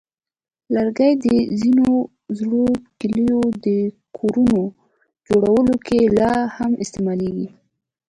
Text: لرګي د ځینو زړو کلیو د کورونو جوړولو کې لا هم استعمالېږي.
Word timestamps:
لرګي 0.75 1.11
د 1.25 1.25
ځینو 1.59 1.89
زړو 2.39 2.65
کلیو 2.99 3.41
د 3.65 3.67
کورونو 4.17 4.61
جوړولو 5.27 5.75
کې 5.87 5.99
لا 6.19 6.33
هم 6.55 6.71
استعمالېږي. 6.83 7.47